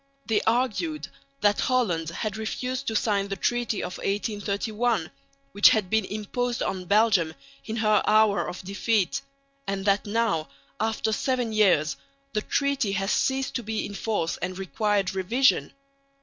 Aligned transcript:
They 0.25 0.41
argued 0.47 1.09
that 1.41 1.59
Holland 1.59 2.09
had 2.09 2.35
refused 2.35 2.87
to 2.87 2.95
sign 2.95 3.27
the 3.27 3.35
treaty 3.35 3.83
of 3.83 3.99
1831, 3.99 5.11
which 5.51 5.69
had 5.69 5.91
been 5.91 6.05
imposed 6.05 6.63
on 6.63 6.85
Belgium 6.85 7.35
in 7.65 7.75
her 7.75 8.01
hour 8.07 8.47
of 8.49 8.63
defeat; 8.63 9.21
and 9.67 9.85
that 9.85 10.07
now, 10.07 10.49
after 10.79 11.11
seven 11.11 11.53
years, 11.53 11.97
the 12.33 12.41
treaty 12.41 12.93
had 12.93 13.11
ceased 13.11 13.53
to 13.53 13.61
be 13.61 13.85
in 13.85 13.93
force 13.93 14.37
and 14.37 14.57
required 14.57 15.13
revision. 15.13 15.71